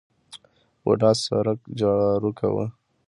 [0.83, 2.65] بوډا سرک جارو کاوه.